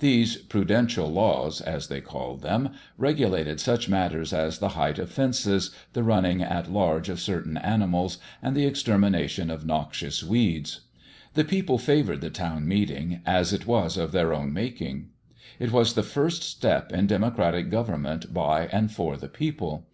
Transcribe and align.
These 0.00 0.36
"Prudential 0.38 1.06
Laws", 1.12 1.60
as 1.60 1.86
they 1.86 2.00
called 2.00 2.42
them, 2.42 2.70
regulated 2.98 3.60
such 3.60 3.88
matters 3.88 4.32
as 4.32 4.58
the 4.58 4.70
height 4.70 4.98
of 4.98 5.10
fences, 5.12 5.70
the 5.92 6.02
running 6.02 6.42
at 6.42 6.68
large 6.72 7.08
of 7.08 7.20
certain 7.20 7.56
animals, 7.56 8.18
and 8.42 8.56
the 8.56 8.66
extermination 8.66 9.48
of 9.48 9.64
noxious 9.64 10.24
weeds. 10.24 10.80
The 11.34 11.44
people 11.44 11.78
favoured 11.78 12.20
the 12.20 12.30
town 12.30 12.66
meeting, 12.66 13.20
as 13.24 13.52
it 13.52 13.64
was 13.64 13.96
of 13.96 14.10
their 14.10 14.34
own 14.34 14.52
making. 14.52 15.10
It 15.60 15.70
was 15.70 15.94
the 15.94 16.02
first 16.02 16.42
step 16.42 16.90
in 16.92 17.06
democratic 17.06 17.70
government 17.70 18.34
by 18.34 18.66
and 18.72 18.90
for 18.90 19.16
the 19.16 19.28
people. 19.28 19.86